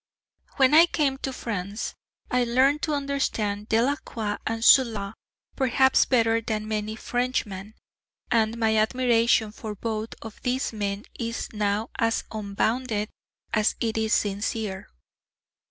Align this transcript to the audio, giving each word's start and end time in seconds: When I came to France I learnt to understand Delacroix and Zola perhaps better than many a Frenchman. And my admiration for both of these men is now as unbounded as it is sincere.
When 0.57 0.73
I 0.73 0.87
came 0.87 1.19
to 1.19 1.31
France 1.31 1.93
I 2.31 2.43
learnt 2.43 2.81
to 2.81 2.93
understand 2.95 3.69
Delacroix 3.69 4.37
and 4.47 4.63
Zola 4.63 5.13
perhaps 5.55 6.05
better 6.05 6.41
than 6.41 6.67
many 6.67 6.93
a 6.93 6.97
Frenchman. 6.97 7.75
And 8.31 8.57
my 8.57 8.77
admiration 8.77 9.51
for 9.51 9.75
both 9.75 10.15
of 10.23 10.41
these 10.41 10.73
men 10.73 11.05
is 11.19 11.49
now 11.53 11.91
as 11.99 12.23
unbounded 12.31 13.09
as 13.53 13.75
it 13.79 13.95
is 13.95 14.13
sincere. 14.13 14.87